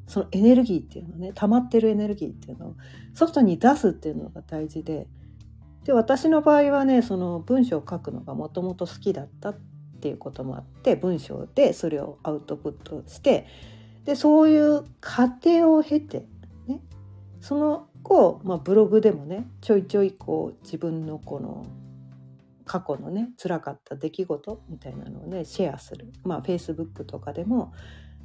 [0.07, 2.75] そのエネルギーっていうのね溜まってるエネルギーっていうのを
[3.15, 5.07] 外に出すっていうのが大事で
[5.85, 9.59] で私の場合はねその文章を書くのがもともと好きだったっ
[10.01, 13.47] っていうこともあって文章でそれをアウトプットして
[14.07, 16.27] でそういう過程を経て、
[16.67, 16.81] ね、
[17.43, 21.67] その後、まあ、ブログでもねちょいちょいこう自分のこの
[22.65, 26.11] 過去のね辛かった出来事みたいなのをねシェアする。
[26.25, 27.75] まあ Facebook とかでも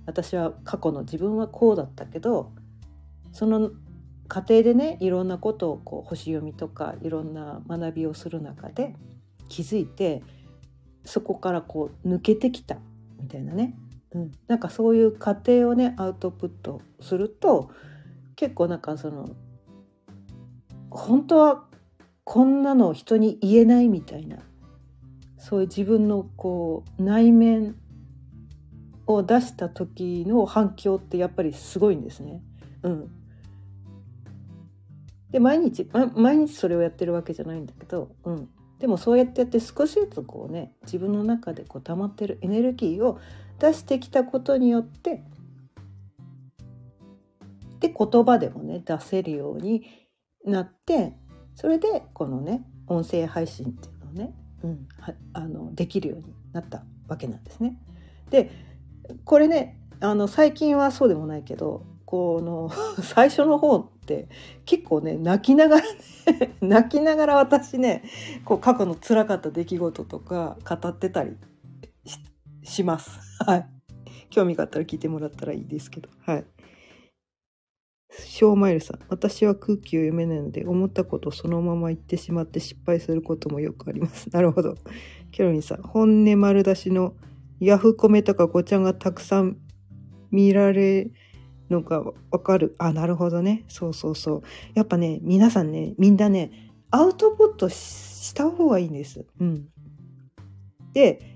[0.05, 2.53] 私は過去の自分はこうだったけど
[3.33, 3.71] その
[4.29, 8.95] 家庭でねいろんなことをこう星読みとかいろんな学びをする中で
[9.49, 10.23] 気づいて
[11.05, 12.77] そこからこう抜けてきた
[13.21, 13.75] みたいなね、
[14.11, 17.69] うん、なんかそういう過程をねアウトプットすると
[18.35, 19.29] 結構なんかその
[20.89, 21.65] 本当は
[22.23, 24.37] こんなの人に言えないみたいな
[25.37, 27.75] そういう自分のこう内面
[29.05, 32.41] を出した時の反響ってやっぱりすごいんですね。
[32.81, 33.11] うん、
[35.29, 43.19] で毎日毎日それをやってるわけじゃないんだけど、うん、でもそうやってやって少しずつこうね自分の中でこう溜まってるエネルギーを
[43.59, 45.23] 出してきたことによって
[47.79, 49.85] で言葉でもね出せるように
[50.45, 51.13] なって
[51.55, 54.33] それでこのね音声配信っていうのをね、
[54.63, 54.87] うん、
[55.33, 57.79] あのできるようになったわけなんですね。
[58.29, 58.51] で
[59.23, 62.69] これねあの最近はそうでもないけどこの
[63.03, 64.27] 最初の方って
[64.65, 68.03] 結構ね泣きながらね 泣きながら私ね
[68.45, 71.35] こう過去の辛かった出来事とか語ってたり
[72.63, 73.19] します。
[73.45, 73.67] はい。
[74.29, 76.09] 興味があったら聞いてもらったらいいですけど。
[76.21, 76.45] はい。
[78.17, 84.29] ショーマイルさん、私は空気を読めないので、思ったことそのまま言ってしまって失敗することもよくあります。
[84.29, 84.75] なるほど。
[85.31, 87.13] ケロリンさん、本音丸出しの
[87.59, 89.57] ヤフコメとかごちゃんがたくさん
[90.31, 91.11] 見られ
[91.69, 92.75] のがわかる。
[92.77, 93.65] あ、なるほどね。
[93.67, 94.41] そうそうそう。
[94.73, 99.25] やっぱね、皆さんね、みんなね、アウトプットした方がいいんです。
[99.39, 99.67] うん。
[100.93, 101.35] で、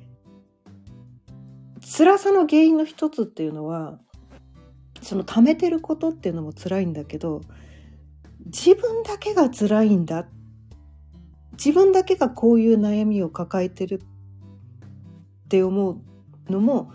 [1.81, 3.99] 辛さの原因の一つっていうのは、
[5.01, 7.41] その溜めてることっていうのも辛いんだけど、
[8.45, 10.27] 自分だけが辛いんだ。
[11.53, 14.01] 自分だけがこういう悩みを抱えてる
[15.45, 16.91] って思うのも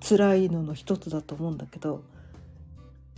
[0.00, 2.02] 辛いのの一つだと思うんだけど、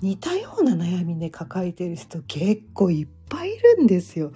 [0.03, 4.33] 似たような悩みで抱えてる人結構いっぱいいるんですよ。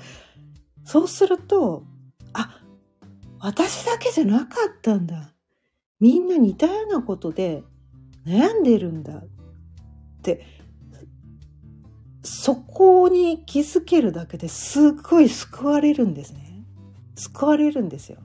[0.85, 1.85] そうすると
[2.33, 2.61] あ
[3.39, 5.33] 私だけじゃなかったんだ。
[6.01, 7.62] みんな似たようなことで
[8.27, 9.15] 悩んでるんだ。
[9.15, 9.27] っ
[10.23, 10.47] て
[12.23, 16.65] そこに気づけるだけですっごい救われるんですね。
[17.17, 18.19] 救われるんですよ。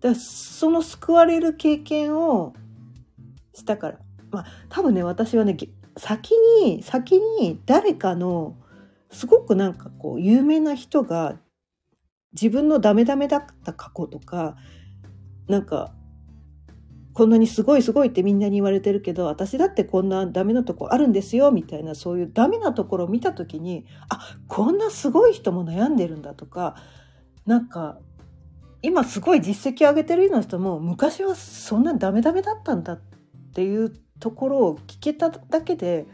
[0.00, 2.54] だその救われる経験を
[3.54, 4.03] したから。
[4.34, 5.56] まあ多分ね私はね
[5.96, 6.32] 先
[6.62, 8.56] に先に誰かの
[9.10, 11.38] すごくなんかこう有名な人が
[12.32, 14.56] 自分のダメダメだった過去とか
[15.48, 15.94] なんか
[17.12, 26.74] こんなにすごいすごいってみんなに言われてるけど私だってこんなダメなとこあるんですよみたいなそういうダメなところを見た時にあこんなすごい人も悩んでるんだとか
[27.46, 28.00] なんか
[28.82, 33.00] 今すごい実績上げてるような人も昔はそんなダメダメだったんだっ
[33.54, 36.06] ていうところを聞けただけで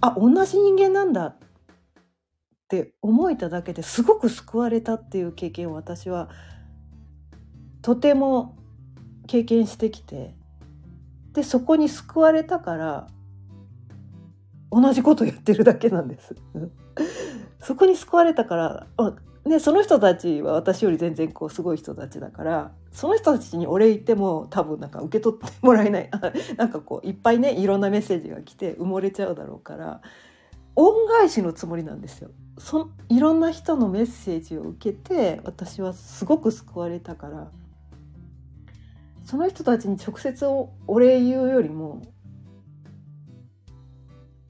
[0.00, 1.36] あ同じ人間なんだっ
[2.68, 6.30] て思えただけですごく救われたっていう経験を私は
[7.82, 8.56] とても
[9.26, 10.34] 経験してきて
[11.34, 13.08] でそこに救われたから
[14.70, 16.34] 同じことやってるだけなんです。
[17.60, 18.86] そこに救われたから
[19.50, 26.10] ね、その人たちは私より全然こうすごい人たちだからその人たちにお礼言っても多分なんか受け取ってもらえない。
[26.56, 30.02] なんかこういっぱいねいろんなメッセージが来て埋もれちゃうだろうから
[30.76, 32.30] 恩返しのつもりなんですよ。
[32.58, 37.50] そいろんな人のメッセージを受けて私はすごく救われたから
[39.24, 40.70] その人たちに直接お
[41.00, 42.02] 礼言うよりも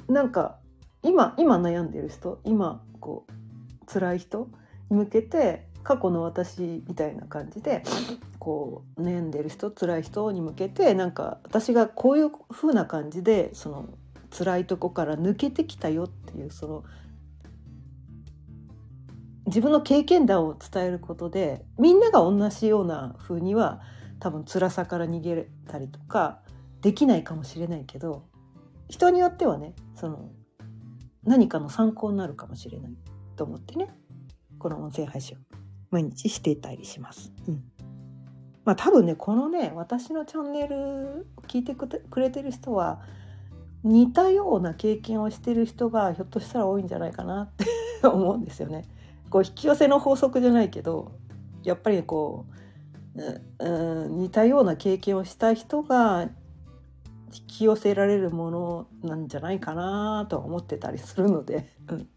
[0.09, 0.59] なんか
[1.03, 4.51] 今今悩んでる人今こう辛い人
[4.91, 7.83] 向けて過去の私みたいな感じで
[8.39, 13.89] こう悩んでる人辛い人に向けてなんか私がこういう風な感じでその
[14.37, 16.85] 辛いとこから抜けてきたよっていうその
[19.47, 23.81] 自分の経験談を伝えることでみんなが同じような風には
[24.21, 26.41] 多分辛さから逃げたりとか
[26.83, 28.27] できないかもしれないけど
[28.89, 30.31] 人によってはねその
[31.25, 32.93] 何かの参考になるかもしれない
[33.37, 33.89] と思ってね。
[34.61, 35.41] この音声配信を
[35.91, 37.33] 毎日していたりします。
[37.49, 37.65] うん
[38.65, 43.01] まあ多分ねこのね私のチャンネルを聞いてくれてる人は
[43.83, 47.65] 似たような経験をしてる人がひょっとしたら多いんじゃないかなって
[48.07, 48.85] 思うんですよね。
[49.31, 51.13] こう引き寄せの法則じゃないけど
[51.63, 52.47] やっぱりこ
[53.15, 56.29] う、うん、似たような経験をした人が
[57.33, 62.09] 引き寄せられるものなんじゃないかなとは思ってたりするので、うん、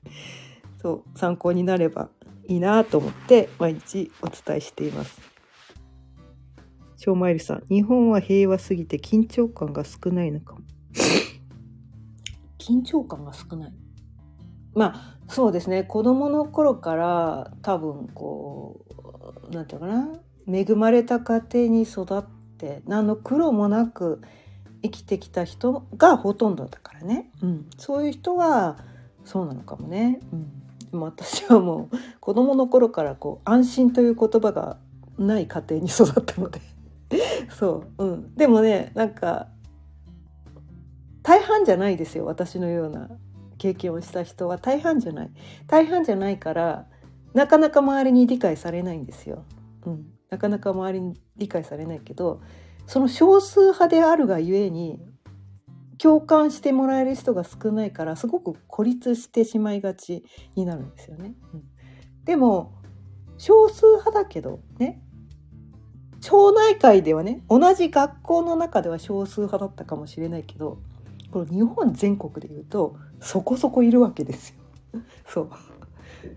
[0.82, 2.10] そう参考になれば
[2.48, 5.22] いいなと思って毎日お伝えしています。
[6.98, 10.62] 超マイルさん、日本は平和すぎて緊張感が少ないのかも。
[12.58, 13.74] 緊張感が少ない。
[14.74, 18.86] まあそうですね子供の頃から多分こ
[19.50, 22.24] う何て言うかな恵まれた家庭に育っ
[22.58, 24.22] て何の苦労もなく
[24.82, 28.78] 生きてきた人がほとんどだからね、うん、そういう人は
[29.26, 30.20] そうなのかもね。
[30.32, 30.63] うん
[30.94, 34.78] でも私はもう子供の頃からこう安心という言葉が
[35.18, 36.62] ない家庭に育ったので。
[37.58, 39.48] そう、うん、でもねなんか
[41.24, 43.10] 大半じゃないですよ私のような
[43.58, 44.60] 経験をした人は。
[44.60, 45.32] 大半じゃない。
[45.66, 46.86] 大半じゃないから
[47.34, 49.46] なかなか周りに理解されないんですよ。
[49.88, 52.40] うん、なかなか周りに理解されないけど
[52.86, 55.00] その少数派であるがゆえに
[55.98, 60.24] 共感してもらえる人が少ないからすごく孤立してしまいがち
[60.56, 61.36] になるんですよね。
[61.54, 61.64] うん、
[62.26, 62.74] でも
[63.38, 65.02] 少数派だけどね
[66.22, 70.80] 町内会ではね同じ学校の中では少数派だったかもしれないけど
[71.32, 74.50] この日本全国でいうとそこそこいるわけです
[74.94, 75.02] よ。
[75.28, 75.50] そう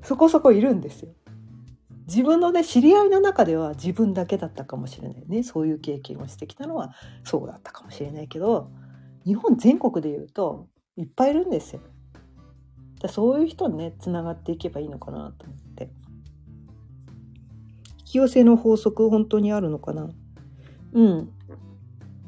[0.03, 1.13] そこそこいるんですよ。
[2.09, 6.93] 自分のね知り合いの中では自分だけだったかもしれないねそういう経験をしてきたのは
[7.25, 8.71] そうだったかもしれないけど
[9.27, 11.81] 日本全国でいうといっぱいいるんですよ。
[13.01, 15.91] だそういう人にねつながっていけばいいのかなと思って。
[17.99, 20.09] 引き寄せの法則本当にあるのかな？
[20.93, 21.33] うん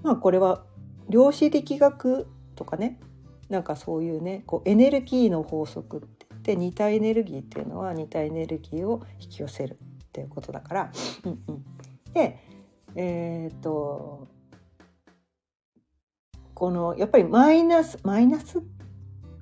[0.03, 0.65] まあこれは
[1.09, 2.27] 量子力学
[2.57, 2.99] とかね
[3.49, 10.93] なんかそういうねこうエネルギーの法則って言って似たエネルギーっていうのは似たエネルギーを引き寄せるっていうことだから。
[11.25, 11.65] うんうん、
[12.13, 12.39] で
[12.97, 14.29] えっ、と
[16.59, 18.63] このやっぱりマイナスマイナスっ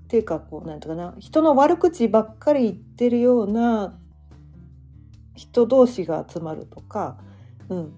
[0.07, 3.99] ていうかこうなんていうかな人の悪口ばっかり言ってるような
[5.35, 7.17] 人同士が集まるとか、
[7.71, 7.95] うん、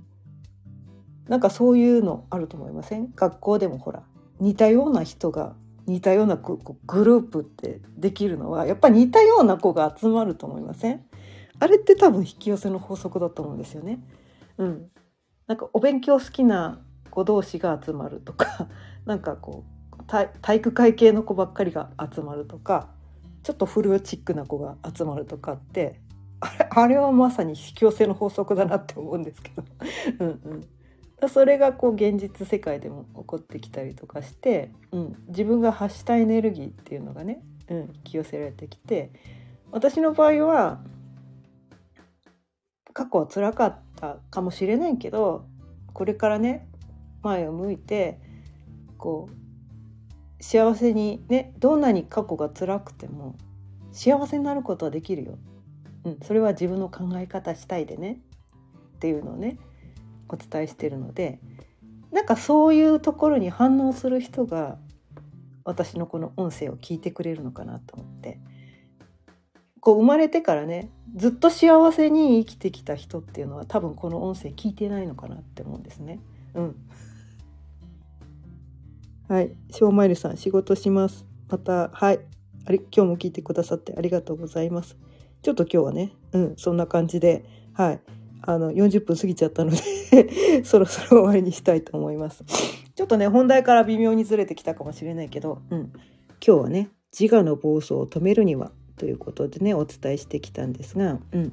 [1.29, 3.12] なんかそういうのあると思いません？
[3.16, 4.05] 学校でもほら
[4.39, 5.57] 似たような人が
[5.87, 6.55] 似たようなグ
[7.05, 11.05] ループってできるのはやっぱり似たような子が集まると思いません？
[11.59, 13.99] あれって多分引き寄せの法則だと思うんですよね。
[14.59, 14.87] うん、
[15.49, 16.79] なんかお勉強好きな
[17.11, 18.69] 子同士が集まるとか
[19.09, 22.91] なんかこう体育会系の子ばっかりが集まるとか
[23.43, 25.99] ちょっとフルチックな子が集まるとかって
[26.41, 29.65] あれあれはまさに引き寄せの法則だなって思うんですけど。
[30.21, 30.63] うん、
[31.21, 39.11] うん、それがこう現実世界でも起こってきたりとかして、うん、自分が発したエネルギーっていうのがね、うん、引き寄せられてきて
[39.73, 40.81] 私の場合は
[42.93, 45.47] 過去は辛かったかもしれないけど
[45.95, 46.69] これからね
[47.23, 48.21] 前を向いて
[48.99, 53.37] こう幸せにねどんなに過去が辛くても
[53.93, 55.39] 幸せになることはできるよ。
[56.05, 58.21] うん、それは自分の考え方次第でね。
[58.97, 59.59] っていうのをね
[60.29, 61.39] お伝えしてるので
[62.11, 64.77] なんかそういうところに反応する人が
[65.65, 68.41] 私のこの音声を聞いてくれるのかなと思って。
[69.81, 76.21] こう生まれてからねずっと幸せに生きてきた人っていうのは多分この音声聞いてないのかなって思うんですね。
[76.55, 76.77] うん、
[79.29, 81.26] はい、しょうまいるさん仕事します。
[81.51, 82.20] またはい
[82.64, 84.97] あれ今日も聞いてくださってありがとうございます。
[85.43, 88.01] ちょっと今日はね、うん、そんな感じで、はい、
[88.41, 92.43] あの40分過ぎちゃったので そろそろ終わりにしたいと思います。
[92.95, 95.91] ちょっとね本題から微妙にずれてきたかもしれないけど、うん、今
[96.41, 101.51] 日はね自我の暴走を止めるにはということでねお伝えしてきたんですが、うん、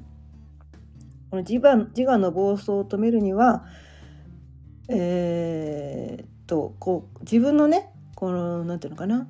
[1.30, 3.66] この自我自我の暴走を止めるには
[4.88, 9.28] えー、とこう自分のねこの何て言うのかな。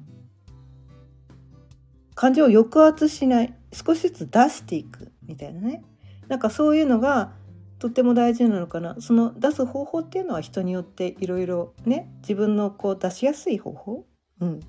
[2.14, 5.84] 感情を抑圧しない少しずつ出していくみたいなね。
[6.28, 7.34] なんかそういうのが
[7.78, 8.96] とっても大事なのかな。
[9.00, 14.06] その出す方法っていうのは人によっていろいろね自分のこう出しやすい方法、
[14.40, 14.60] うん、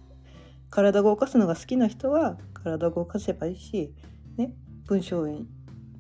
[0.71, 3.95] 体を動かすのが好きな人は体を動かせばいいし、
[4.37, 4.53] ね、
[4.87, 5.47] 文章に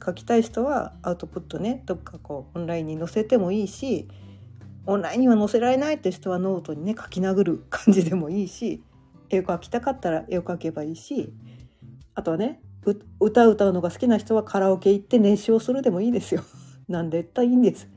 [0.05, 4.09] 書きたい人はアウトプットねどっかこうオンラインに載せてもいいし
[4.87, 8.83] オンラインには載せられないって人はノートにね書き殴る感じでもいいし
[9.29, 11.33] 絵を描きたかったら絵を描けばいいし
[12.15, 12.61] あとはね
[13.21, 16.43] 歌歌うのが好きな人はカラオケ行って熱唱するでもいいですよ。
[16.89, 17.89] なんでったいいんです。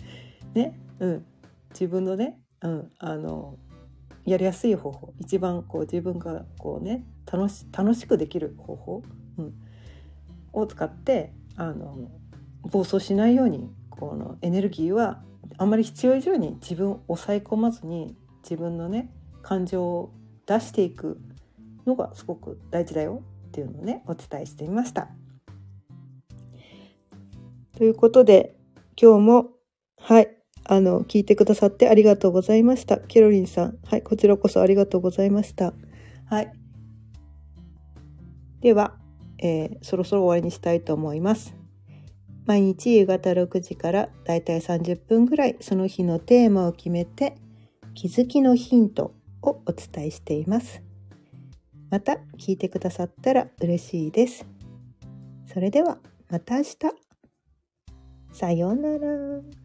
[0.56, 1.26] ね、うん、
[1.70, 3.60] 自分のね、うん、あの
[4.26, 5.14] やりやすい方法。
[5.20, 9.04] 一番こう自分がこうね楽し楽しくできる方法、
[9.38, 9.54] うん、
[10.54, 12.10] を使ってあの
[12.64, 13.70] 暴走しないように
[14.00, 15.22] このエネルギーは
[15.58, 20.14] あんまり必要以上に自分を抑え込まずに自分のね感情を
[20.46, 21.20] 出していく
[21.86, 25.10] のがすごく大事だよっていうのをねお伝えしてみました。
[27.78, 28.56] ということで
[29.02, 29.48] 今日も
[29.98, 30.30] はい
[30.64, 33.00] あの聞いてくださってありがとうございました。
[33.00, 35.74] ケロリンさんはいこちらこそありがとうございました。
[36.26, 36.54] はい
[38.62, 38.94] では、
[39.40, 41.59] えー、そろそろ終わりにしたいと思います。
[42.50, 47.36] 毎日夕方6時からだいたい30分ぐらいその日のテーマを決めて
[47.94, 50.82] 気づきのヒントをお伝えしています。
[51.92, 54.48] また聞いてくださったら嬉しいです。
[55.46, 56.78] それではまた明日。
[58.34, 59.59] さようなら。